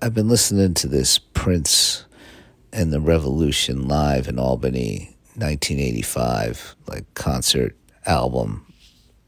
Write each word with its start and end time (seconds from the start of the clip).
I've 0.00 0.14
been 0.14 0.28
listening 0.28 0.74
to 0.74 0.86
this 0.86 1.18
Prince 1.18 2.04
and 2.72 2.92
the 2.92 3.00
Revolution 3.00 3.88
live 3.88 4.28
in 4.28 4.38
Albany, 4.38 5.16
1985, 5.34 6.76
like 6.86 7.12
concert 7.14 7.76
album, 8.06 8.72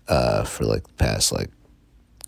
uh, 0.06 0.44
for 0.44 0.64
like 0.64 0.84
the 0.84 0.92
past 0.92 1.32
like 1.32 1.50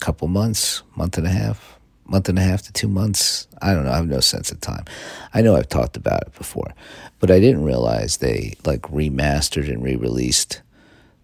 couple 0.00 0.26
months, 0.26 0.82
month 0.96 1.18
and 1.18 1.26
a 1.28 1.30
half, 1.30 1.78
month 2.04 2.28
and 2.28 2.36
a 2.36 2.42
half 2.42 2.62
to 2.62 2.72
two 2.72 2.88
months. 2.88 3.46
I 3.62 3.74
don't 3.74 3.84
know. 3.84 3.92
I 3.92 3.96
have 3.96 4.08
no 4.08 4.18
sense 4.18 4.50
of 4.50 4.60
time. 4.60 4.86
I 5.32 5.40
know 5.40 5.54
I've 5.54 5.68
talked 5.68 5.96
about 5.96 6.22
it 6.22 6.34
before, 6.34 6.74
but 7.20 7.30
I 7.30 7.38
didn't 7.38 7.62
realize 7.62 8.16
they 8.16 8.54
like 8.64 8.82
remastered 8.82 9.68
and 9.68 9.84
re-released 9.84 10.62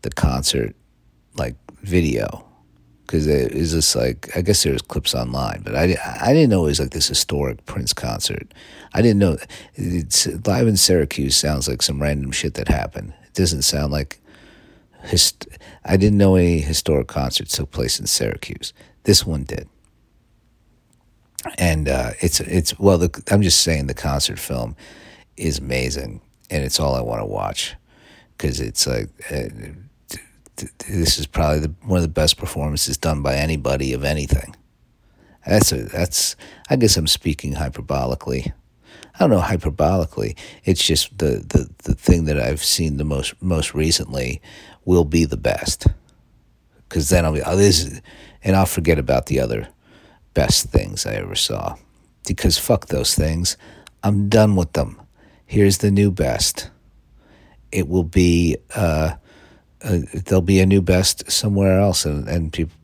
the 0.03 0.11
concert 0.11 0.77
like 1.35 1.57
video 1.83 2.48
because 3.09 3.27
it 3.27 3.55
was 3.55 3.73
just 3.73 3.97
like 3.97 4.29
I 4.37 4.43
guess 4.43 4.63
there 4.63 4.75
was 4.75 4.83
clips 4.83 5.15
online, 5.15 5.63
but 5.65 5.75
I, 5.75 5.97
I 6.21 6.35
didn't 6.35 6.51
know 6.51 6.65
it 6.65 6.69
was 6.69 6.81
like 6.81 6.91
this 6.91 7.09
historic 7.09 7.65
Prince 7.65 7.95
concert. 7.95 8.53
I 8.93 9.01
didn't 9.01 9.19
know 9.19 9.39
it's 9.75 10.27
live 10.47 10.69
in 10.69 10.77
Syracuse 10.77 11.35
sounds 11.35 11.69
like 11.69 11.81
some 11.81 12.03
random 12.03 12.33
shit 12.33 12.55
that 12.55 12.69
happened. 12.69 13.15
It 13.25 13.33
doesn't 13.33 13.63
sound 13.63 13.93
like 13.93 14.21
hist- 15.05 15.49
I 15.87 15.97
didn't 15.97 16.19
know 16.19 16.35
any 16.35 16.61
historic 16.61 17.09
concerts 17.09 17.57
took 17.57 17.71
place 17.71 17.99
in 17.99 18.07
Syracuse. 18.07 18.75
This 19.05 19.25
one 19.25 19.45
did, 19.45 19.71
and 21.57 21.89
uh, 21.89 22.11
it's 22.21 22.41
it's 22.41 22.79
well. 22.79 22.99
The, 22.99 23.23
I'm 23.31 23.41
just 23.41 23.63
saying 23.63 23.87
the 23.87 23.95
concert 23.95 24.39
film 24.39 24.77
is 25.39 25.59
amazing, 25.59 26.21
and 26.51 26.63
it's 26.63 26.79
all 26.79 26.95
I 26.95 27.01
want 27.01 27.23
to 27.23 27.27
watch 27.27 27.75
because 28.37 28.61
it's 28.61 28.87
like. 28.87 29.09
Uh, 29.33 29.49
this 30.89 31.19
is 31.19 31.27
probably 31.27 31.61
the, 31.61 31.75
one 31.83 31.99
of 31.99 32.03
the 32.03 32.09
best 32.09 32.37
performances 32.37 32.97
done 32.97 33.23
by 33.23 33.37
anybody 33.37 33.93
of 33.93 34.05
anything. 34.05 34.57
That's 35.47 35.73
a, 35.73 35.85
that's. 35.85 36.37
I 36.69 36.77
guess 36.77 36.97
I'm 36.97 37.07
speaking 37.07 37.55
hyperbolically. 37.55 38.53
I 39.15 39.19
don't 39.19 39.31
know 39.31 39.41
hyperbolically. 39.41 40.37
It's 40.65 40.85
just 40.85 41.17
the, 41.19 41.45
the, 41.49 41.69
the 41.85 41.95
thing 41.95 42.27
that 42.27 42.39
I've 42.39 42.63
seen 42.63 42.97
the 42.97 43.05
most 43.05 43.41
most 43.41 43.75
recently 43.75 44.43
will 44.85 45.05
be 45.05 45.25
the 45.25 45.37
best. 45.37 45.87
Because 46.89 47.09
then 47.09 47.25
I'll 47.25 47.33
be 47.33 47.43
oh, 47.43 47.57
this, 47.57 48.01
and 48.45 48.57
I'll 48.57 48.67
forget 48.67 48.99
about 48.99 49.27
the 49.27 49.41
other 49.41 49.69
best 50.35 50.71
things 50.71 51.07
I 51.07 51.15
ever 51.15 51.35
saw. 51.35 51.77
Because 52.27 52.59
fuck 52.59 52.87
those 52.87 53.15
things. 53.15 53.57
I'm 54.03 54.29
done 54.29 54.55
with 54.55 54.73
them. 54.73 55.01
Here's 55.47 55.79
the 55.79 55.91
new 55.91 56.11
best. 56.11 56.71
It 57.73 57.89
will 57.89 58.05
be. 58.05 58.57
Uh, 58.75 59.17
uh, 59.83 59.99
there'll 60.13 60.43
be 60.43 60.61
a 60.61 60.67
new 60.67 60.83
best 60.83 61.31
somewhere 61.31 61.79
else, 61.81 62.05
and 62.05 62.29
and 62.29 62.53
people 62.53 62.77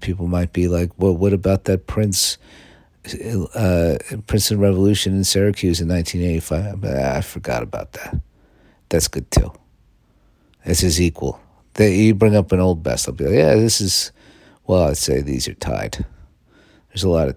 people 0.00 0.26
might 0.26 0.52
be 0.52 0.68
like, 0.68 0.90
well, 0.98 1.16
what 1.16 1.32
about 1.32 1.64
that 1.64 1.86
Prince? 1.86 2.38
Uh, 3.54 3.96
Princeton 4.26 4.58
Revolution 4.58 5.14
in 5.14 5.22
Syracuse 5.22 5.80
in 5.80 5.88
1985. 5.88 6.84
I 6.84 7.20
forgot 7.20 7.62
about 7.62 7.92
that. 7.92 8.20
That's 8.88 9.06
good 9.06 9.30
too. 9.30 9.52
It's 10.64 10.80
his 10.80 11.00
equal. 11.00 11.40
They, 11.74 11.94
you 11.94 12.14
bring 12.14 12.34
up 12.34 12.50
an 12.52 12.60
old 12.60 12.82
best, 12.82 13.06
I'll 13.06 13.14
be 13.14 13.24
like, 13.24 13.34
yeah, 13.34 13.54
this 13.54 13.80
is. 13.80 14.12
Well, 14.66 14.84
I'd 14.84 14.96
say 14.96 15.20
these 15.20 15.46
are 15.46 15.54
tied. 15.54 16.04
There's 16.88 17.04
a 17.04 17.08
lot 17.08 17.28
of. 17.28 17.36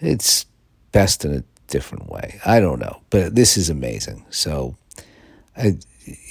It's 0.00 0.46
best 0.90 1.24
in 1.24 1.32
a 1.32 1.44
different 1.68 2.10
way. 2.10 2.40
I 2.44 2.58
don't 2.58 2.80
know, 2.80 3.00
but 3.10 3.34
this 3.34 3.56
is 3.56 3.70
amazing. 3.70 4.26
So, 4.30 4.76
I 5.56 5.78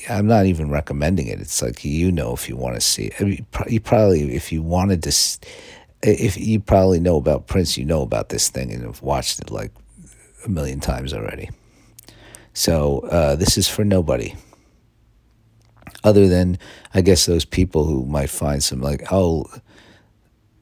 I'm 0.10 0.28
not 0.28 0.46
even 0.46 0.70
recommending 0.70 1.28
it. 1.28 1.40
It's 1.40 1.62
like 1.62 1.84
you 1.84 2.12
know 2.12 2.34
if 2.34 2.48
you 2.48 2.56
want 2.56 2.76
to 2.76 2.82
see 2.82 3.06
it. 3.06 3.16
I 3.20 3.24
mean, 3.24 3.46
you 3.68 3.80
probably 3.80 4.36
if 4.36 4.52
you 4.52 4.62
wanted 4.62 5.04
to, 5.04 5.14
if 6.04 6.38
you 6.38 6.60
probably 6.60 7.00
know 7.00 7.18
about 7.18 7.48
Prince, 7.48 7.78
you 7.78 7.86
know 7.86 8.02
about 8.02 8.30
this 8.30 8.50
thing 8.50 8.72
and 8.72 8.84
have 8.84 9.02
watched 9.02 9.40
it 9.40 9.50
like 9.50 9.72
a 10.46 10.50
million 10.50 10.80
times 10.80 11.14
already. 11.14 11.50
So 12.54 13.00
uh, 13.10 13.36
this 13.36 13.58
is 13.58 13.68
for 13.68 13.84
nobody. 13.84 14.36
Other 16.04 16.28
than 16.28 16.60
I 16.94 17.02
guess 17.02 17.26
those 17.26 17.46
people 17.46 17.86
who 17.86 18.06
might 18.06 18.30
find 18.30 18.62
some 18.62 18.82
like 18.82 19.12
oh, 19.12 19.46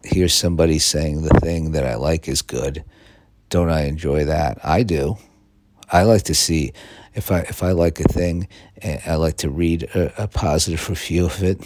here's 0.04 0.34
somebody 0.34 0.80
saying 0.80 1.24
the 1.24 1.40
thing 1.42 1.72
that 1.72 1.86
I 1.86 1.96
like 1.96 2.28
is 2.28 2.42
good. 2.42 2.84
Don't 3.50 3.70
I 3.70 3.82
enjoy 3.82 4.26
that? 4.26 4.60
I 4.64 4.84
do. 4.84 5.18
I 5.92 6.04
like 6.04 6.24
to 6.24 6.36
see 6.36 6.74
if 7.14 7.32
I 7.32 7.40
if 7.42 7.64
I 7.64 7.72
like 7.72 8.00
a 8.00 8.04
thing, 8.04 8.48
eh, 8.82 9.00
I 9.06 9.16
like 9.16 9.38
to 9.38 9.50
read 9.50 9.84
a, 9.84 10.24
a, 10.24 10.28
positive 10.28 10.88
review 10.88 11.26
of 11.26 11.44
it, 11.44 11.60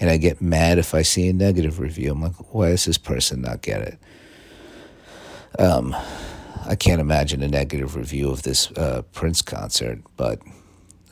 and 0.00 0.08
I 0.08 0.16
get 0.16 0.40
mad 0.40 0.78
if 0.78 0.94
I 0.94 1.02
see 1.02 1.28
a 1.28 1.32
negative 1.32 1.78
review. 1.78 2.12
I'm 2.12 2.22
like, 2.22 2.54
why 2.54 2.70
does 2.70 2.86
this 2.86 2.96
person 2.96 3.42
not 3.42 3.60
get 3.60 3.82
it? 3.82 3.98
Um, 5.58 5.94
I 6.64 6.74
can't 6.74 7.00
imagine 7.00 7.42
a 7.42 7.48
negative 7.48 7.94
review 7.94 8.30
of 8.30 8.42
this 8.42 8.70
uh, 8.72 9.02
Prince 9.12 9.42
concert, 9.42 10.00
but 10.16 10.40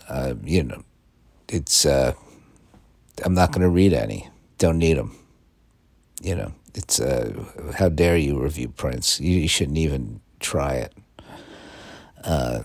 uh, 0.08 0.34
you 0.42 0.62
know, 0.62 0.82
it's 1.48 1.84
uh, 1.84 2.14
I'm 3.24 3.34
not 3.34 3.53
going 3.53 3.62
to 3.62 3.69
read 3.69 3.92
any. 3.92 4.28
Don't 4.58 4.78
need 4.78 4.97
them. 4.97 5.16
You 6.22 6.34
know, 6.36 6.53
it's 6.74 7.00
uh, 7.00 7.44
how 7.76 7.91
dare 7.91 8.16
you 8.16 8.41
review 8.41 8.69
Prince? 8.69 9.20
You, 9.20 9.41
you 9.41 9.48
shouldn't 9.48 9.76
even 9.78 10.20
try 10.41 10.74
it. 10.74 10.94
Uh, 12.24 12.62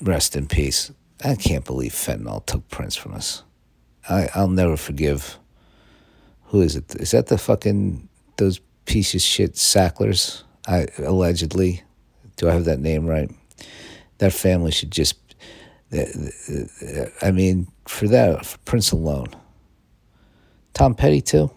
rest 0.00 0.36
in 0.36 0.46
peace. 0.46 0.90
I 1.24 1.34
can't 1.34 1.64
believe 1.64 1.92
fentanyl 1.92 2.44
took 2.44 2.68
Prince 2.68 2.96
from 2.96 3.14
us. 3.14 3.42
I, 4.08 4.28
I'll 4.34 4.48
never 4.48 4.76
forgive. 4.76 5.38
Who 6.46 6.60
is 6.60 6.76
it? 6.76 6.94
Is 6.96 7.12
that 7.12 7.26
the 7.26 7.38
fucking 7.38 8.08
those 8.36 8.60
pieces 8.84 9.22
of 9.22 9.26
shit 9.26 9.56
Sacklers? 9.56 10.44
I 10.66 10.86
allegedly. 10.98 11.82
Do 12.36 12.48
I 12.48 12.52
have 12.52 12.64
that 12.64 12.80
name 12.80 13.06
right? 13.06 13.30
That 14.18 14.32
family 14.32 14.70
should 14.70 14.90
just. 14.90 15.16
I 17.22 17.30
mean, 17.30 17.68
for 17.86 18.08
that, 18.08 18.44
for 18.44 18.58
Prince 18.58 18.90
alone. 18.90 19.28
Tom 20.72 20.94
Petty 20.94 21.20
too. 21.20 21.50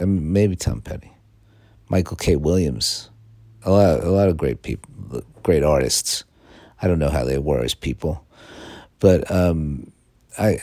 I 0.00 0.04
mean, 0.04 0.32
maybe 0.32 0.56
Tom 0.56 0.80
Petty, 0.80 1.12
Michael 1.88 2.16
K. 2.16 2.34
Williams, 2.34 3.10
a 3.64 3.70
lot, 3.70 4.00
a 4.02 4.10
lot 4.10 4.28
of 4.28 4.36
great 4.36 4.62
people, 4.62 5.22
great 5.42 5.62
artists. 5.62 6.24
I 6.80 6.88
don't 6.88 6.98
know 6.98 7.10
how 7.10 7.24
they 7.24 7.38
were 7.38 7.62
as 7.62 7.74
people, 7.74 8.26
but 8.98 9.30
um, 9.30 9.92
I 10.38 10.58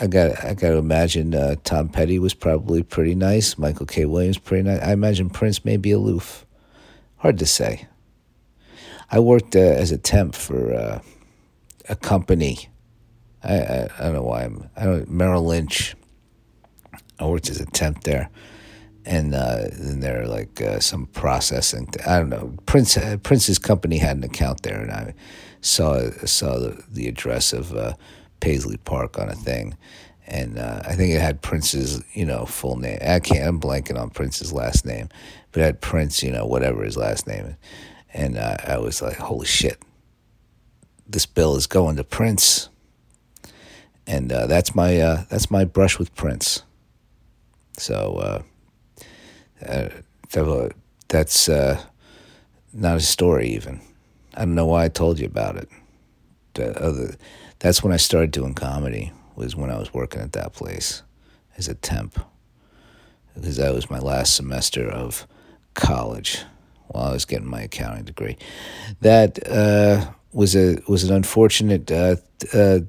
I 0.00 0.06
got 0.06 0.44
I 0.44 0.54
got 0.54 0.70
to 0.70 0.76
imagine 0.76 1.34
uh, 1.34 1.56
Tom 1.64 1.88
Petty 1.88 2.18
was 2.18 2.34
probably 2.34 2.82
pretty 2.82 3.14
nice. 3.14 3.56
Michael 3.58 3.86
K. 3.86 4.04
Williams 4.04 4.38
pretty 4.38 4.68
nice. 4.68 4.80
I 4.82 4.92
imagine 4.92 5.30
Prince 5.30 5.64
may 5.64 5.76
be 5.76 5.92
aloof. 5.92 6.46
Hard 7.18 7.38
to 7.38 7.46
say. 7.46 7.86
I 9.10 9.20
worked 9.20 9.54
uh, 9.54 9.60
as 9.60 9.92
a 9.92 9.98
temp 9.98 10.34
for 10.34 10.74
uh, 10.74 11.00
a 11.88 11.96
company. 11.96 12.68
I, 13.44 13.58
I, 13.58 13.88
I 13.98 14.02
don't 14.02 14.14
know 14.14 14.22
why 14.22 14.44
I'm 14.44 14.70
I 14.76 14.84
don't 14.84 15.10
Merrill 15.10 15.44
Lynch. 15.44 15.94
I 17.18 17.26
worked 17.26 17.50
as 17.50 17.60
a 17.60 17.66
temp 17.66 18.02
there, 18.04 18.30
and 19.04 19.34
uh, 19.34 19.68
then 19.72 20.00
there 20.00 20.26
like 20.26 20.60
uh, 20.60 20.80
some 20.80 21.06
processing. 21.06 21.88
I 22.06 22.18
don't 22.18 22.28
know. 22.28 22.54
Prince 22.66 22.96
uh, 22.96 23.16
Prince's 23.22 23.58
company 23.58 23.98
had 23.98 24.16
an 24.16 24.24
account 24.24 24.62
there, 24.62 24.80
and 24.80 24.90
I 24.90 25.14
saw 25.60 26.10
saw 26.24 26.58
the, 26.58 26.82
the 26.88 27.08
address 27.08 27.52
of 27.52 27.74
uh, 27.74 27.94
Paisley 28.40 28.76
Park 28.78 29.18
on 29.18 29.28
a 29.28 29.34
thing, 29.34 29.76
and 30.26 30.58
uh, 30.58 30.82
I 30.84 30.94
think 30.94 31.12
it 31.12 31.20
had 31.20 31.42
Prince's 31.42 32.02
you 32.12 32.24
know 32.24 32.46
full 32.46 32.76
name. 32.76 32.98
I 33.00 33.20
can't. 33.20 33.46
I'm 33.46 33.60
blanking 33.60 33.98
on 33.98 34.10
Prince's 34.10 34.52
last 34.52 34.86
name, 34.86 35.08
but 35.50 35.62
it 35.62 35.64
had 35.64 35.80
Prince 35.80 36.22
you 36.22 36.30
know 36.30 36.46
whatever 36.46 36.84
his 36.84 36.96
last 36.96 37.26
name, 37.26 37.46
is. 37.46 37.56
and 38.14 38.38
I 38.38 38.78
was 38.78 39.02
like, 39.02 39.16
holy 39.16 39.46
shit, 39.46 39.82
this 41.08 41.26
bill 41.26 41.56
is 41.56 41.66
going 41.66 41.96
to 41.96 42.04
Prince, 42.04 42.68
and 44.06 44.30
that's 44.30 44.76
my 44.76 44.94
that's 45.28 45.50
my 45.50 45.64
brush 45.64 45.98
with 45.98 46.14
Prince. 46.14 46.62
So 47.78 48.44
uh, 49.66 50.68
that's 51.08 51.48
not 51.48 52.96
a 52.96 53.00
story 53.00 53.48
even. 53.48 53.80
I 54.34 54.40
don't 54.40 54.54
know 54.54 54.66
why 54.66 54.84
I 54.84 54.88
told 54.88 55.18
you 55.18 55.26
about 55.26 55.56
it. 55.56 55.68
Other, 56.58 57.14
that's 57.58 57.82
when 57.82 57.92
I 57.92 57.96
started 57.96 58.30
doing 58.30 58.54
comedy. 58.54 59.12
Was 59.34 59.56
when 59.56 59.70
I 59.70 59.78
was 59.78 59.94
working 59.94 60.20
at 60.20 60.32
that 60.32 60.52
place 60.52 61.02
as 61.56 61.66
a 61.68 61.74
temp, 61.74 62.18
because 63.34 63.56
that 63.56 63.72
was 63.72 63.90
my 63.90 63.98
last 63.98 64.36
semester 64.36 64.86
of 64.86 65.26
college 65.72 66.44
while 66.88 67.04
I 67.04 67.12
was 67.12 67.24
getting 67.24 67.48
my 67.48 67.62
accounting 67.62 68.04
degree. 68.04 68.36
That 69.00 69.38
uh, 69.48 70.10
was 70.32 70.54
a 70.54 70.76
was 70.86 71.04
an 71.04 71.14
unfortunate, 71.14 71.90
uh, 71.90 72.16
uh, 72.52 72.80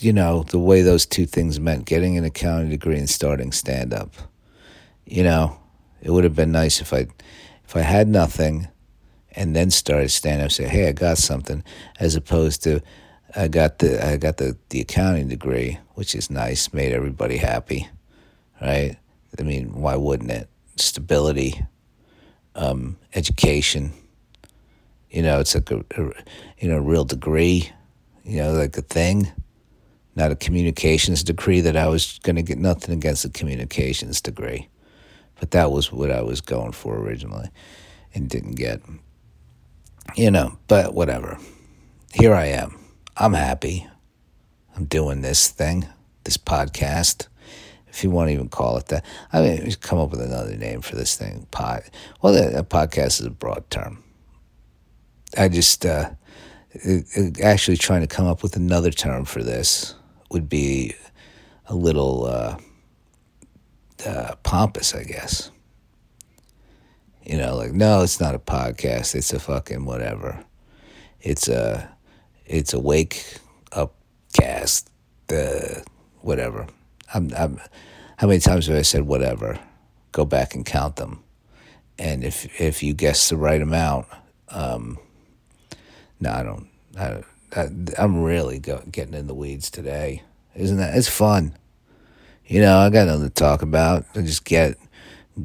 you 0.00 0.12
know, 0.12 0.42
the 0.42 0.58
way 0.58 0.82
those 0.82 1.06
two 1.06 1.24
things 1.24 1.58
meant 1.58 1.86
getting 1.86 2.18
an 2.18 2.24
accounting 2.24 2.68
degree 2.68 2.98
and 2.98 3.08
starting 3.08 3.52
stand 3.52 3.94
up. 3.94 4.14
You 5.06 5.24
know, 5.24 5.58
it 6.02 6.10
would 6.10 6.24
have 6.24 6.36
been 6.36 6.52
nice 6.52 6.80
if 6.80 6.92
I 6.92 7.06
if 7.64 7.76
I 7.76 7.80
had 7.80 8.08
nothing 8.08 8.68
and 9.34 9.56
then 9.56 9.70
started 9.70 10.10
standing 10.10 10.40
up, 10.42 10.46
and 10.46 10.52
say, 10.52 10.68
"Hey, 10.68 10.88
I 10.88 10.92
got 10.92 11.18
something," 11.18 11.64
as 12.00 12.16
opposed 12.16 12.62
to, 12.64 12.80
"I 13.36 13.48
got 13.48 13.78
the 13.78 14.04
I 14.04 14.16
got 14.16 14.36
the 14.38 14.56
the 14.70 14.80
accounting 14.80 15.28
degree, 15.28 15.78
which 15.94 16.14
is 16.14 16.30
nice, 16.30 16.72
made 16.72 16.92
everybody 16.92 17.38
happy, 17.38 17.88
right? 18.60 18.96
I 19.38 19.42
mean, 19.42 19.74
why 19.74 19.96
wouldn't 19.96 20.30
it? 20.30 20.48
Stability, 20.76 21.62
um, 22.54 22.96
education, 23.14 23.92
You 25.10 25.22
know, 25.22 25.40
it's 25.40 25.54
like 25.54 25.70
a, 25.70 25.84
a 25.96 26.12
you 26.58 26.68
know 26.68 26.78
real 26.78 27.04
degree. 27.04 27.70
You 28.24 28.38
know, 28.38 28.52
like 28.52 28.76
a 28.78 28.82
thing, 28.82 29.30
not 30.16 30.30
a 30.32 30.36
communications 30.36 31.22
degree. 31.24 31.60
That 31.60 31.76
I 31.76 31.88
was 31.88 32.18
going 32.22 32.36
to 32.36 32.42
get 32.42 32.58
nothing 32.58 32.94
against 32.94 33.24
a 33.24 33.30
communications 33.30 34.20
degree, 34.22 34.68
but 35.42 35.50
that 35.50 35.72
was 35.72 35.90
what 35.90 36.12
I 36.12 36.22
was 36.22 36.40
going 36.40 36.70
for 36.70 36.96
originally, 36.96 37.48
and 38.14 38.28
didn't 38.28 38.54
get. 38.54 38.80
You 40.14 40.30
know, 40.30 40.56
but 40.68 40.94
whatever. 40.94 41.36
Here 42.14 42.32
I 42.32 42.44
am. 42.44 42.78
I'm 43.16 43.32
happy. 43.32 43.88
I'm 44.76 44.84
doing 44.84 45.22
this 45.22 45.48
thing, 45.48 45.88
this 46.22 46.36
podcast 46.36 47.26
if 47.88 48.04
you 48.04 48.10
want 48.10 48.28
to 48.28 48.34
even 48.34 48.48
call 48.48 48.76
it 48.76 48.86
that. 48.86 49.04
I 49.32 49.42
mean, 49.42 49.72
come 49.80 49.98
up 49.98 50.12
with 50.12 50.20
another 50.20 50.56
name 50.56 50.80
for 50.80 50.94
this 50.94 51.16
thing. 51.16 51.48
Pod. 51.50 51.82
Well, 52.22 52.36
a 52.36 52.62
podcast 52.62 53.18
is 53.18 53.26
a 53.26 53.30
broad 53.30 53.68
term. 53.68 54.04
I 55.36 55.48
just 55.48 55.84
uh, 55.84 56.10
actually 57.42 57.78
trying 57.78 58.02
to 58.02 58.06
come 58.06 58.28
up 58.28 58.44
with 58.44 58.54
another 58.54 58.92
term 58.92 59.24
for 59.24 59.42
this 59.42 59.96
would 60.30 60.48
be 60.48 60.94
a 61.66 61.74
little 61.74 62.26
uh, 62.26 62.58
uh, 64.06 64.34
pompous, 64.42 64.94
I 64.94 65.04
guess. 65.04 65.50
You 67.24 67.38
know, 67.38 67.56
like 67.56 67.72
no, 67.72 68.02
it's 68.02 68.20
not 68.20 68.34
a 68.34 68.38
podcast. 68.38 69.14
It's 69.14 69.32
a 69.32 69.38
fucking 69.38 69.84
whatever. 69.84 70.44
It's 71.20 71.48
a 71.48 71.94
it's 72.46 72.74
a 72.74 72.80
wake 72.80 73.38
up 73.70 73.94
cast. 74.32 74.90
The 75.28 75.84
whatever. 76.20 76.66
I'm, 77.14 77.30
I'm, 77.36 77.60
how 78.16 78.26
many 78.26 78.40
times 78.40 78.66
have 78.66 78.76
I 78.76 78.82
said 78.82 79.02
whatever? 79.02 79.58
Go 80.10 80.24
back 80.24 80.54
and 80.54 80.66
count 80.66 80.96
them, 80.96 81.22
and 81.98 82.24
if 82.24 82.60
if 82.60 82.82
you 82.82 82.92
guess 82.92 83.28
the 83.28 83.36
right 83.36 83.62
amount, 83.62 84.06
um, 84.48 84.98
no, 86.20 86.30
I 86.30 86.42
don't. 86.42 86.68
I, 86.98 87.22
I, 87.56 88.02
am 88.02 88.22
really 88.22 88.58
go, 88.58 88.82
getting 88.90 89.14
in 89.14 89.26
the 89.26 89.34
weeds 89.34 89.70
today. 89.70 90.22
Isn't 90.54 90.76
that? 90.78 90.96
It's 90.96 91.08
fun. 91.08 91.56
You 92.46 92.60
know, 92.60 92.78
I 92.78 92.90
got 92.90 93.06
nothing 93.06 93.24
to 93.24 93.30
talk 93.30 93.62
about. 93.62 94.04
I 94.14 94.20
just 94.22 94.44
get 94.44 94.76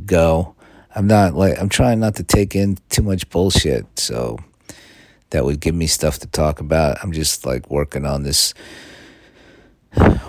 go. 0.05 0.55
I'm 0.95 1.07
not 1.07 1.35
like 1.35 1.59
I'm 1.59 1.69
trying 1.69 1.99
not 1.99 2.15
to 2.15 2.23
take 2.23 2.55
in 2.55 2.77
too 2.89 3.03
much 3.03 3.29
bullshit, 3.29 3.85
so 3.99 4.39
that 5.29 5.45
would 5.45 5.59
give 5.59 5.75
me 5.75 5.87
stuff 5.87 6.19
to 6.19 6.27
talk 6.27 6.59
about. 6.59 6.97
I'm 7.03 7.11
just 7.11 7.45
like 7.45 7.69
working 7.69 8.05
on 8.05 8.23
this 8.23 8.53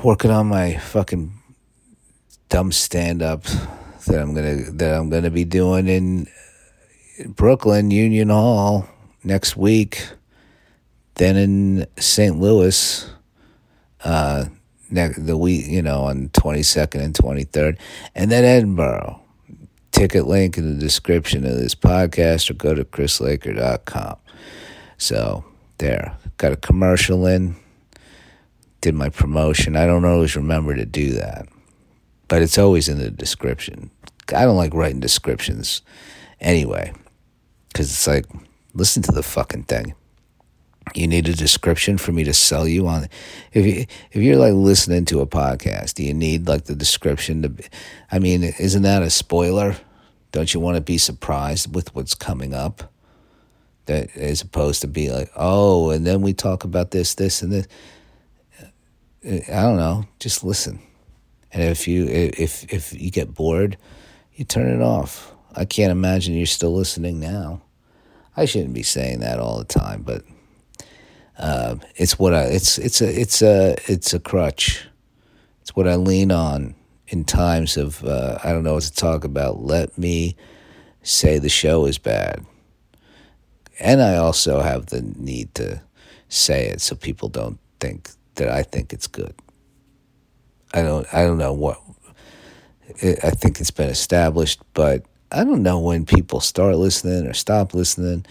working 0.05 0.31
on 0.31 0.47
my 0.47 0.77
fucking 0.77 1.33
dumb 2.49 2.73
stand 2.73 3.23
up 3.23 3.45
that 4.07 4.21
I'm 4.21 4.35
gonna 4.35 4.71
that 4.73 4.95
I'm 4.95 5.11
gonna 5.11 5.31
be 5.31 5.45
doing 5.45 5.89
in 5.89 6.27
Brooklyn 7.27 7.91
Union 7.91 8.29
Hall 8.29 8.89
next 9.25 9.57
week. 9.57 10.09
Then 11.15 11.37
in 11.37 11.87
St. 11.99 12.39
Louis, 12.39 13.11
uh, 14.05 14.45
the 14.91 15.37
week 15.37 15.67
you 15.67 15.83
know 15.83 16.03
on 16.03 16.31
twenty 16.33 16.63
second 16.63 17.01
and 17.03 17.15
twenty 17.15 17.45
third, 17.45 17.79
and 18.15 18.31
then 18.31 18.45
Edinburgh. 18.45 19.23
Ticket 19.91 20.29
link 20.29 20.57
in 20.57 20.69
the 20.69 20.79
description 20.79 21.45
of 21.45 21.57
this 21.57 21.75
podcast, 21.75 22.51
or 22.51 22.55
go 22.55 22.73
to 22.73 22.85
chrislaker.com. 22.85 24.17
So 24.97 25.45
there, 25.79 26.17
got 26.37 26.53
a 26.53 26.57
commercial 26.57 27.27
in 27.27 27.57
did 28.81 28.95
my 28.95 29.09
promotion. 29.09 29.77
I 29.77 29.87
don't 29.87 30.05
always 30.05 30.37
remember 30.37 30.75
to 30.75 30.85
do 30.85 31.13
that, 31.15 31.49
but 32.29 32.43
it's 32.43 32.59
always 32.59 32.89
in 32.89 32.99
the 32.99 33.11
description. 33.11 33.91
I 34.35 34.45
don't 34.45 34.57
like 34.57 34.75
writing 34.75 35.01
descriptions 35.01 35.83
anyway, 36.41 36.93
because 37.69 37.91
it's 37.91 38.07
like, 38.07 38.27
listen 38.75 39.03
to 39.05 39.13
the 39.13 39.23
fucking 39.23 39.65
thing. 39.65 39.95
You 40.95 41.07
need 41.07 41.29
a 41.29 41.35
description 41.35 41.99
for 41.99 42.13
me 42.13 42.25
to 42.25 42.33
sell 42.33 42.67
you 42.67 42.87
on. 42.87 43.09
If 43.53 43.67
you 43.67 43.87
if 44.13 44.23
you're 44.23 44.37
like 44.37 44.55
listening 44.55 45.05
to 45.07 45.21
a 45.21 45.27
podcast, 45.27 45.95
do 45.95 46.05
you 46.05 46.15
need 46.15 46.49
like 46.49 46.65
the 46.65 46.75
description 46.75 47.43
to? 47.43 47.49
Be, 47.51 47.65
I 48.11 48.19
mean, 48.19 48.43
isn't 48.43 48.83
that 48.83 49.03
a 49.03 49.11
spoiler? 49.11 49.77
Don't 50.33 50.53
you 50.53 50.61
want 50.61 50.77
to 50.77 50.81
be 50.81 50.99
surprised 50.99 51.75
with 51.75 51.95
what's 51.95 52.15
coming 52.15 52.55
up? 52.55 52.93
That 53.87 54.15
as 54.17 54.43
opposed 54.43 54.83
to 54.83 54.87
be 54.87 55.11
like, 55.11 55.31
oh, 55.35 55.91
and 55.91 56.07
then 56.07 56.21
we 56.21 56.35
talk 56.35 56.65
about 56.65 56.91
this, 56.91 57.15
this, 57.15 57.41
and 57.41 57.53
this 57.53 57.67
uh, 58.61 59.41
I 59.49 59.63
don't 59.63 59.79
know, 59.79 60.05
just 60.19 60.45
listen. 60.45 60.81
And 61.53 61.63
if 61.63 61.89
you 61.89 62.07
if 62.07 62.73
if 62.73 62.93
you 62.93 63.11
get 63.11 63.35
bored, 63.35 63.79
you 64.35 64.45
turn 64.45 64.69
it 64.69 64.83
off. 64.83 65.35
I 65.57 65.65
can't 65.65 65.91
imagine 65.91 66.35
you're 66.35 66.47
still 66.47 66.75
listening 66.75 67.19
now. 67.19 67.63
I 68.37 68.45
shouldn't 68.45 68.75
be 68.75 68.85
saying 68.85 69.21
that 69.21 69.41
all 69.41 69.59
the 69.59 69.65
time, 69.65 70.03
but 70.03 70.23
uh, 71.39 71.77
it's 71.97 72.19
what 72.19 72.35
I 72.35 72.43
it's 72.45 72.79
it's 72.79 73.01
a 73.01 73.21
it's 73.21 73.43
a 73.43 73.77
it's 73.87 74.13
a 74.13 74.19
crutch. 74.21 74.87
It's 75.63 75.77
what 75.77 75.87
I 75.87 75.97
lean 75.97 76.33
on 76.33 76.75
in 77.09 77.25
times 77.25 77.77
of 77.77 78.05
uh, 78.05 78.39
I 78.43 78.53
don't 78.53 78.65
know 78.65 78.75
what 78.75 78.83
to 78.85 78.95
talk 78.95 79.25
about. 79.25 79.61
Let 79.63 79.97
me 79.97 80.37
say 81.03 81.39
the 81.39 81.49
show 81.49 81.87
is 81.87 81.99
bad, 81.99 82.45
and 83.79 84.03
I 84.03 84.17
also 84.17 84.61
have 84.61 84.87
the 84.87 85.03
need 85.03 85.55
to 85.57 85.81
say 86.29 86.67
it 86.67 86.81
so 86.81 86.95
people 86.95 87.29
don't 87.29 87.59
think 87.81 88.11
that 88.35 88.51
I 88.51 88.63
think 88.63 88.93
it's 88.93 89.07
good. 89.07 89.35
I 90.75 90.83
don't 90.83 91.07
I 91.15 91.25
don't 91.25 91.39
know 91.39 91.53
what 91.53 91.81
I 93.03 93.31
think 93.31 93.61
it's 93.61 93.71
been 93.71 93.91
established, 93.91 94.61
but 94.75 95.05
I 95.31 95.45
don't 95.45 95.63
know 95.63 95.79
when 95.79 96.05
people 96.05 96.41
start 96.41 96.77
listening 96.77 97.27
or 97.27 97.35
stop 97.35 97.75
listening. 97.75 98.27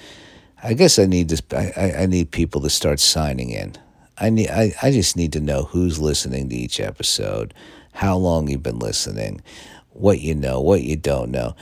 I 0.63 0.74
guess 0.74 1.00
I 1.00 1.06
need 1.06 1.30
to 1.30 1.44
I, 1.56 2.04
I 2.04 2.06
need 2.06 2.31
people 2.31 2.62
to 2.62 2.69
start 2.69 3.00
signing 3.00 3.51
in. 3.51 3.75
I 4.18 4.30
need 4.30 4.50
I, 4.50 4.74
I 4.81 4.92
just 4.92 5.15
need 5.15 5.33
to 5.33 5.39
know 5.39 5.63
who's 5.63 6.00
listening 6.00 6.50
to 6.50 6.56
each 6.56 6.80
episode, 6.80 7.54
how 7.94 8.18
long 8.18 8.48
you've 8.48 8.63
been 8.63 8.80
listening, 8.80 9.42
what 9.89 10.21
you 10.21 10.33
know, 10.33 10.59
what 10.59 10.81
you 10.81 10.95
don't 10.95 11.31
know. 11.31 11.56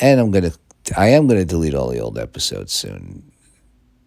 And 0.00 0.20
I'm 0.20 0.30
gonna 0.30 0.52
I 0.96 1.08
am 1.08 1.28
gonna 1.28 1.44
delete 1.44 1.74
all 1.74 1.88
the 1.88 2.00
old 2.00 2.18
episodes 2.18 2.72
soon 2.72 3.30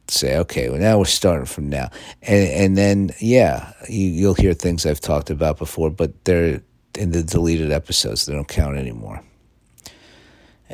say, 0.09 0.37
okay, 0.37 0.69
well, 0.69 0.79
now 0.79 0.97
we're 0.97 1.05
starting 1.05 1.45
from 1.45 1.69
now. 1.69 1.89
And, 2.21 2.49
and 2.49 2.77
then, 2.77 3.11
yeah, 3.19 3.73
you, 3.89 4.07
you'll 4.07 4.33
hear 4.33 4.53
things 4.53 4.85
I've 4.85 4.99
talked 4.99 5.29
about 5.29 5.57
before, 5.57 5.89
but 5.89 6.23
they're 6.25 6.61
in 6.95 7.11
the 7.11 7.23
deleted 7.23 7.71
episodes. 7.71 8.25
They 8.25 8.33
don't 8.33 8.47
count 8.47 8.77
anymore. 8.77 9.21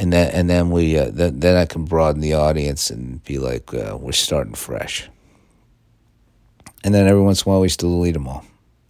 And 0.04 0.12
then, 0.12 0.32
and 0.32 0.50
then 0.50 0.70
we, 0.70 0.98
uh, 0.98 1.12
then, 1.14 1.56
I 1.56 1.66
can 1.66 1.86
broaden 1.86 2.20
the 2.20 2.34
audience 2.34 2.90
and 2.90 3.24
be 3.24 3.38
like, 3.40 3.74
uh, 3.74 3.98
we're 3.98 4.12
starting 4.12 4.54
fresh. 4.54 5.10
And 6.84 6.94
then 6.94 7.08
every 7.08 7.22
once 7.22 7.44
in 7.44 7.50
a 7.50 7.54
while, 7.54 7.62
we 7.62 7.70
still 7.70 7.90
delete 7.90 8.16
them 8.16 8.28
all. 8.28 8.44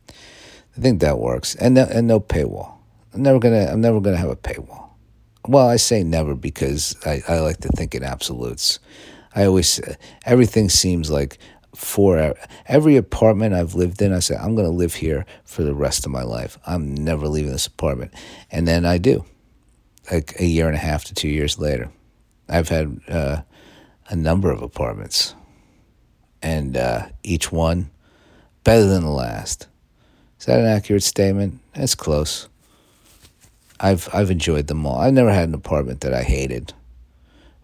I 0.10 0.82
think 0.82 1.02
that 1.02 1.20
works. 1.20 1.54
And 1.54 1.76
no, 1.76 1.84
and 1.84 2.08
no 2.08 2.20
paywall. 2.20 2.78
I'm 3.14 3.22
never 3.22 3.38
gonna. 3.38 3.66
I'm 3.66 3.80
never 3.80 4.02
gonna 4.02 4.18
have 4.18 4.32
a 4.32 4.36
paywall. 4.36 4.90
Well, 5.48 5.70
I 5.70 5.76
say 5.76 6.02
never 6.02 6.34
because 6.34 6.96
I, 7.06 7.22
I 7.28 7.42
like 7.42 7.58
to 7.58 7.68
think 7.68 7.94
in 7.94 8.02
absolutes. 8.02 8.80
I 9.36 9.46
always 9.46 9.80
everything 10.26 10.68
seems 10.68 11.12
like 11.12 11.38
for 11.76 12.34
every 12.66 12.98
apartment 12.98 13.54
I've 13.54 13.76
lived 13.76 14.02
in, 14.02 14.14
I 14.14 14.20
say 14.20 14.36
I'm 14.36 14.56
to 14.56 14.68
live 14.68 14.96
here 14.96 15.28
for 15.46 15.62
the 15.62 15.76
rest 15.76 16.08
of 16.08 16.12
my 16.12 16.24
life. 16.24 16.58
I'm 16.66 16.96
never 16.96 17.28
leaving 17.28 17.52
this 17.52 17.68
apartment, 17.68 18.16
and 18.50 18.68
then 18.68 18.84
I 18.84 18.98
do. 18.98 19.26
Like 20.12 20.40
a 20.40 20.46
year 20.46 20.68
and 20.68 20.76
a 20.76 20.80
half 20.80 21.06
to 21.06 21.14
two 21.14 21.30
years 21.30 21.58
later, 21.58 21.90
I've 22.50 22.70
had 22.70 23.00
uh, 23.08 23.42
a 24.10 24.16
number 24.16 24.52
of 24.52 24.62
apartments, 24.62 25.34
and 26.42 26.76
uh, 26.76 27.08
each 27.24 27.52
one 27.52 27.90
better 28.64 28.86
than 28.86 29.04
the 29.04 29.10
last. 29.10 29.68
Is 30.40 30.46
that 30.46 30.60
an 30.60 30.66
accurate 30.66 31.04
statement? 31.04 31.62
That's 31.74 31.96
close. 31.96 32.50
I've 33.80 34.10
I've 34.14 34.30
enjoyed 34.30 34.68
them 34.68 34.86
all. 34.86 35.00
I've 35.00 35.14
never 35.14 35.32
had 35.32 35.48
an 35.48 35.56
apartment 35.56 36.02
that 36.02 36.14
I 36.14 36.24
hated 36.24 36.74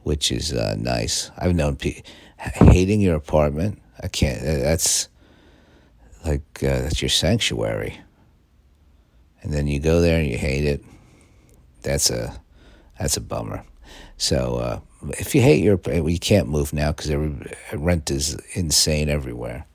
which 0.03 0.31
is 0.31 0.53
uh, 0.53 0.75
nice. 0.79 1.29
I've 1.38 1.55
known 1.55 1.75
people 1.75 2.01
hating 2.38 3.01
your 3.01 3.15
apartment. 3.15 3.79
I 4.01 4.08
can't. 4.08 4.41
Uh, 4.41 4.58
that's 4.58 5.08
like 6.25 6.41
uh, 6.63 6.81
that's 6.81 7.01
your 7.01 7.10
sanctuary. 7.10 8.00
And 9.41 9.53
then 9.53 9.67
you 9.67 9.79
go 9.79 10.01
there 10.01 10.19
and 10.19 10.27
you 10.27 10.38
hate 10.38 10.65
it. 10.65 10.84
That's 11.81 12.09
a 12.09 12.39
that's 13.00 13.17
a 13.17 13.21
bummer. 13.21 13.63
So 14.17 14.55
uh, 14.57 14.79
if 15.12 15.33
you 15.33 15.41
hate 15.41 15.63
your, 15.63 15.79
you 15.88 16.19
can't 16.19 16.50
move 16.50 16.74
now 16.74 16.91
because 16.91 17.09
rent 17.74 18.12
is 18.12 18.36
insane 18.53 19.09
everywhere. 19.09 19.65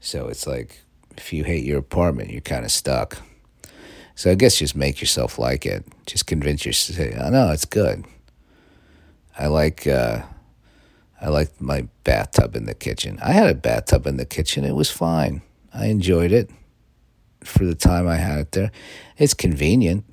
So 0.00 0.28
it's 0.28 0.46
like 0.46 0.80
if 1.16 1.32
you 1.32 1.44
hate 1.44 1.64
your 1.64 1.78
apartment, 1.78 2.30
you're 2.30 2.40
kind 2.40 2.64
of 2.64 2.72
stuck. 2.72 3.18
So 4.14 4.30
I 4.30 4.34
guess 4.34 4.58
just 4.58 4.74
make 4.74 5.00
yourself 5.00 5.38
like 5.38 5.66
it. 5.66 5.84
Just 6.06 6.26
convince 6.26 6.64
yourself. 6.64 7.12
Oh 7.20 7.30
no, 7.30 7.52
it's 7.52 7.64
good. 7.64 8.04
I 9.38 9.46
like 9.48 9.86
uh, 9.86 10.22
I 11.20 11.28
like 11.28 11.60
my 11.60 11.88
bathtub 12.04 12.56
in 12.56 12.64
the 12.66 12.74
kitchen. 12.74 13.18
I 13.22 13.32
had 13.32 13.48
a 13.48 13.54
bathtub 13.54 14.06
in 14.06 14.16
the 14.16 14.24
kitchen. 14.24 14.64
It 14.64 14.74
was 14.74 14.90
fine. 14.90 15.42
I 15.72 15.86
enjoyed 15.86 16.32
it 16.32 16.50
for 17.44 17.64
the 17.64 17.74
time 17.74 18.08
I 18.08 18.16
had 18.16 18.38
it 18.40 18.52
there. 18.52 18.72
It's 19.18 19.34
convenient. 19.34 20.04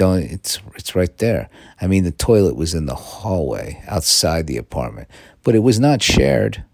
Don't. 0.00 0.22
It's 0.22 0.58
it's 0.76 0.94
right 0.94 1.14
there. 1.18 1.50
I 1.78 1.86
mean, 1.86 2.04
the 2.04 2.10
toilet 2.10 2.56
was 2.56 2.72
in 2.72 2.86
the 2.86 2.94
hallway 2.94 3.82
outside 3.86 4.46
the 4.46 4.56
apartment, 4.56 5.08
but 5.42 5.54
it 5.54 5.58
was 5.58 5.78
not 5.78 6.02
shared. 6.02 6.64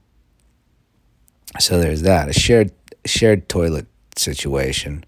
So 1.58 1.80
there's 1.80 2.02
that 2.02 2.28
a 2.28 2.32
shared 2.32 2.70
shared 3.04 3.48
toilet 3.48 3.86
situation. 4.14 5.04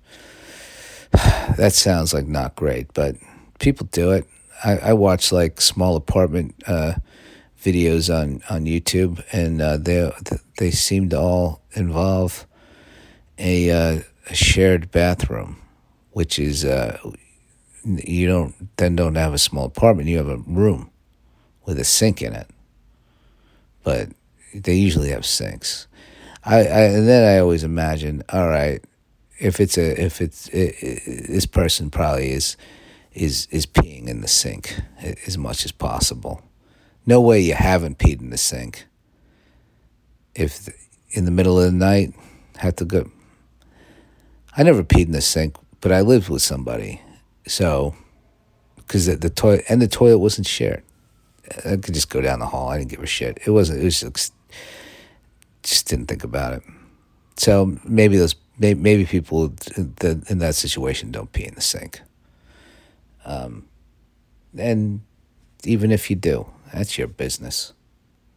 that 1.12 1.72
sounds 1.75 2.12
like 2.12 2.26
not 2.26 2.56
great, 2.56 2.92
but 2.92 3.14
people 3.60 3.87
do 3.92 4.10
it. 4.10 4.26
I, 4.64 4.78
I 4.78 4.92
watch 4.94 5.30
like 5.30 5.60
small 5.60 5.94
apartment 5.94 6.56
uh, 6.66 6.94
videos 7.62 8.12
on, 8.12 8.42
on 8.50 8.64
YouTube, 8.64 9.22
and 9.30 9.62
uh, 9.62 9.76
they 9.76 10.10
they 10.58 10.72
seem 10.72 11.08
to 11.10 11.20
all 11.20 11.62
involve 11.75 12.48
a, 13.38 13.70
uh, 13.70 14.00
a 14.28 14.34
shared 14.34 14.90
bathroom, 14.90 15.60
which 16.10 16.40
is 16.40 16.64
uh, 16.64 16.98
you 17.97 18.26
don't 18.26 18.76
then 18.76 18.97
don't 18.97 19.14
have 19.14 19.35
a 19.35 19.38
small 19.38 19.66
apartment. 19.66 20.09
You 20.09 20.18
have 20.18 20.28
a 20.28 20.38
room 20.38 20.90
with 21.64 21.78
a 21.78 21.85
sink 21.85 22.23
in 22.23 22.33
it, 22.33 22.49
but 23.83 24.11
they 24.54 24.75
usually 24.75 25.11
have 25.11 25.26
sinks. 25.26 25.87
I, 26.45 26.59
I 26.59 26.80
and 26.85 27.09
then 27.09 27.25
I 27.25 27.38
always 27.38 27.64
imagine, 27.64 28.23
all 28.30 28.49
right, 28.49 28.83
if 29.38 29.61
it's 29.61 29.78
a 29.78 30.02
if 30.02 30.21
it's 30.21 30.49
it, 30.49 30.75
it, 30.80 31.28
this 31.28 31.47
person 31.47 31.90
probably 31.90 32.30
is 32.30 32.57
is 33.12 33.49
is 33.50 33.66
peeing 33.66 34.09
in 34.09 34.21
the 34.21 34.28
sink 34.28 34.80
as 35.26 35.37
much 35.37 35.64
as 35.64 35.73
possible. 35.73 36.42
No 37.07 37.21
way 37.21 37.40
you 37.40 37.54
haven't 37.54 37.99
peed 37.99 38.21
in 38.21 38.30
the 38.30 38.37
sink. 38.37 38.87
If 40.35 40.68
in 41.11 41.25
the 41.25 41.30
middle 41.30 41.59
of 41.59 41.64
the 41.64 41.73
night 41.73 42.14
had 42.57 42.76
to 42.78 42.85
go. 42.85 43.11
I 44.57 44.62
never 44.62 44.83
peed 44.83 45.07
in 45.07 45.12
the 45.12 45.21
sink, 45.21 45.57
but 45.80 45.92
I 45.92 46.00
lived 46.00 46.28
with 46.28 46.42
somebody, 46.42 47.00
so 47.48 47.94
because 48.76 49.06
the, 49.06 49.16
the 49.16 49.30
toilet 49.30 49.64
and 49.68 49.80
the 49.82 49.88
toilet 49.88 50.18
wasn't 50.18 50.46
shared. 50.46 50.82
I 51.64 51.76
could 51.76 51.94
just 51.94 52.10
go 52.10 52.20
down 52.20 52.40
the 52.40 52.46
hall. 52.46 52.68
I 52.68 52.78
didn't 52.78 52.90
give 52.90 53.02
a 53.02 53.06
shit. 53.06 53.38
It 53.46 53.50
wasn't. 53.50 53.80
It 53.80 53.84
was 53.84 54.00
just, 54.00 54.34
just 55.62 55.88
didn't 55.88 56.06
think 56.06 56.24
about 56.24 56.54
it. 56.54 56.62
So 57.36 57.78
maybe 57.84 58.16
those 58.16 58.34
maybe, 58.58 58.80
maybe 58.80 59.04
people 59.06 59.54
in 59.76 60.38
that 60.38 60.54
situation 60.54 61.10
don't 61.10 61.32
pee 61.32 61.46
in 61.46 61.54
the 61.54 61.60
sink. 61.60 62.00
Um, 63.24 63.66
and 64.56 65.02
even 65.64 65.90
if 65.90 66.10
you 66.10 66.16
do, 66.16 66.46
that's 66.72 66.98
your 66.98 67.08
business. 67.08 67.72